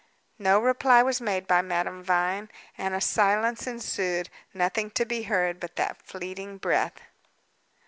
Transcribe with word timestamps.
No 0.39 0.59
reply 0.59 1.03
was 1.03 1.21
made 1.21 1.45
by 1.45 1.61
Madame 1.61 2.01
Vine, 2.03 2.49
and 2.75 2.95
a 2.95 2.99
silence 3.01 3.67
ensued; 3.67 4.29
nothing 4.51 4.89
to 4.89 5.05
be 5.05 5.21
heard 5.21 5.59
but 5.59 5.75
that 5.75 6.01
fleeting 6.01 6.57
breath. 6.57 7.01